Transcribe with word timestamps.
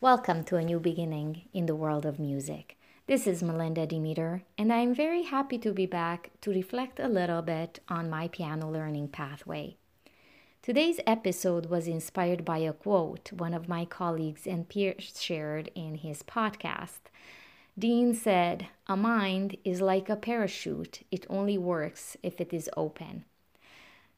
Welcome 0.00 0.42
to 0.44 0.56
a 0.56 0.64
new 0.64 0.80
beginning 0.80 1.42
in 1.54 1.66
the 1.66 1.76
world 1.76 2.04
of 2.04 2.18
music. 2.18 2.76
This 3.06 3.28
is 3.28 3.44
Melinda 3.44 3.86
Demeter, 3.86 4.42
and 4.58 4.72
I 4.72 4.78
am 4.78 4.92
very 4.92 5.22
happy 5.22 5.56
to 5.58 5.72
be 5.72 5.86
back 5.86 6.30
to 6.40 6.50
reflect 6.50 6.98
a 6.98 7.08
little 7.08 7.42
bit 7.42 7.78
on 7.88 8.10
my 8.10 8.26
piano 8.26 8.68
learning 8.68 9.08
pathway. 9.08 9.76
Today's 10.62 10.98
episode 11.06 11.66
was 11.66 11.86
inspired 11.86 12.44
by 12.44 12.58
a 12.58 12.72
quote 12.72 13.32
one 13.32 13.54
of 13.54 13.68
my 13.68 13.84
colleagues 13.84 14.48
and 14.48 14.68
peers 14.68 15.14
shared 15.18 15.70
in 15.76 15.94
his 15.94 16.24
podcast. 16.24 17.00
Dean 17.78 18.14
said, 18.14 18.66
A 18.88 18.96
mind 18.96 19.56
is 19.64 19.80
like 19.80 20.10
a 20.10 20.16
parachute, 20.16 21.06
it 21.12 21.24
only 21.30 21.56
works 21.56 22.16
if 22.22 22.40
it 22.40 22.52
is 22.52 22.68
open. 22.76 23.24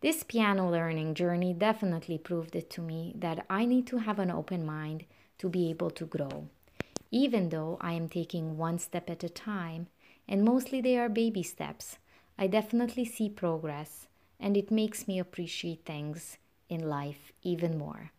This 0.00 0.24
piano 0.24 0.70
learning 0.70 1.14
journey 1.14 1.52
definitely 1.52 2.16
proved 2.16 2.56
it 2.56 2.70
to 2.70 2.80
me 2.80 3.12
that 3.18 3.44
I 3.50 3.66
need 3.66 3.86
to 3.88 3.98
have 3.98 4.18
an 4.18 4.30
open 4.30 4.64
mind 4.64 5.04
to 5.38 5.48
be 5.48 5.70
able 5.70 5.90
to 5.90 6.06
grow. 6.06 6.48
Even 7.10 7.50
though 7.50 7.78
I 7.80 7.92
am 7.92 8.08
taking 8.08 8.56
one 8.56 8.78
step 8.78 9.08
at 9.08 9.24
a 9.24 9.28
time, 9.28 9.88
and 10.28 10.44
mostly 10.44 10.80
they 10.80 10.98
are 10.98 11.08
baby 11.08 11.42
steps, 11.42 11.98
I 12.38 12.46
definitely 12.46 13.04
see 13.04 13.28
progress, 13.28 14.08
and 14.40 14.56
it 14.56 14.70
makes 14.70 15.08
me 15.08 15.18
appreciate 15.18 15.84
things 15.84 16.38
in 16.68 16.88
life 16.88 17.32
even 17.42 17.78
more. 17.78 18.10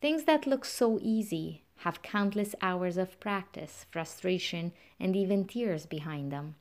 Things 0.00 0.24
that 0.24 0.46
look 0.46 0.64
so 0.64 0.98
easy 1.00 1.62
have 1.78 2.02
countless 2.02 2.54
hours 2.60 2.96
of 2.96 3.20
practice, 3.20 3.86
frustration, 3.90 4.72
and 4.98 5.14
even 5.14 5.44
tears 5.44 5.86
behind 5.86 6.32
them. 6.32 6.56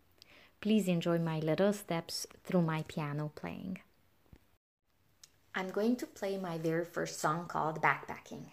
Please 0.62 0.88
enjoy 0.88 1.18
my 1.18 1.40
little 1.40 1.74
steps 1.74 2.26
through 2.44 2.62
my 2.62 2.84
piano 2.88 3.32
playing. 3.36 3.80
I'm 5.56 5.70
going 5.70 5.96
to 5.98 6.08
play 6.08 6.38
my 6.38 6.58
very 6.58 6.86
first 6.86 7.20
song 7.20 7.48
called 7.48 7.82
Backpacking. 7.82 8.46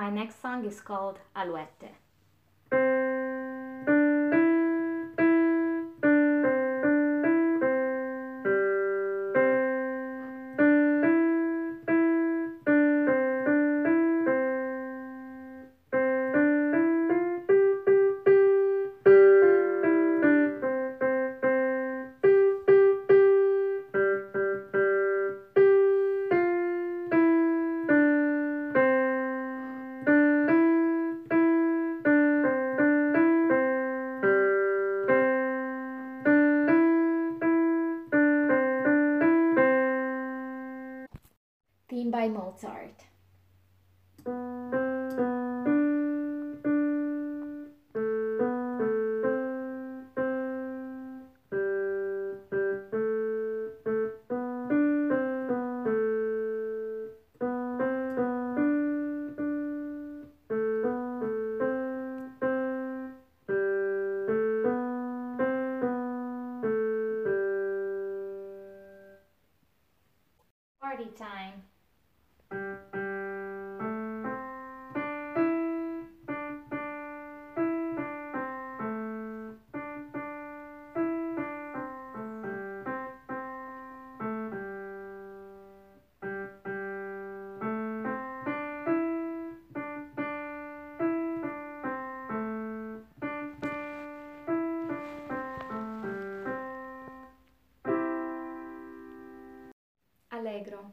My 0.00 0.08
next 0.08 0.40
song 0.40 0.64
is 0.64 0.80
called 0.80 1.18
Alouette. 1.36 1.92
By 42.20 42.28
Mozart. 42.28 43.09
Allegro. 100.40 100.92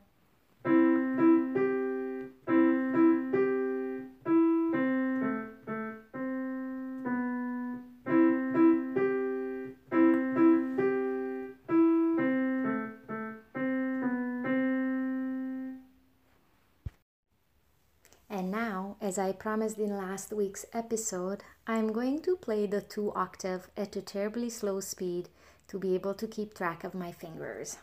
And 18.30 18.52
now, 18.52 18.98
as 19.00 19.18
I 19.18 19.32
promised 19.32 19.78
in 19.78 19.96
last 19.96 20.34
week's 20.34 20.66
episode, 20.74 21.44
I'm 21.66 21.94
going 21.94 22.22
to 22.24 22.36
play 22.36 22.68
the 22.68 22.82
two 22.82 23.14
octave 23.14 23.70
at 23.78 23.96
a 23.96 24.02
terribly 24.02 24.50
slow 24.50 24.82
speed 24.82 25.30
to 25.70 25.80
be 25.80 25.96
able 25.96 26.16
to 26.16 26.28
keep 26.28 26.54
track 26.54 26.84
of 26.84 26.94
my 26.94 27.14
fingers. 27.14 27.78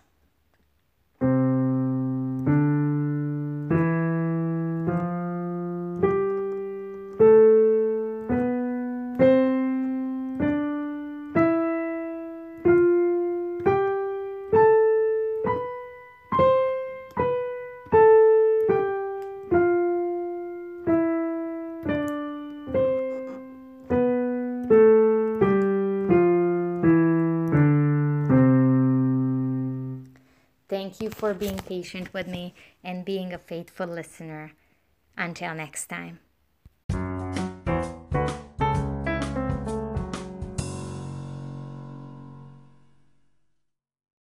Thank 30.85 31.01
you 31.01 31.09
for 31.09 31.33
being 31.33 31.57
patient 31.61 32.13
with 32.13 32.29
me 32.29 32.53
and 32.85 33.07
being 33.07 33.33
a 33.33 33.39
faithful 33.39 33.87
listener. 33.87 34.53
Until 35.17 35.55
next 35.55 35.87
time. 35.87 36.19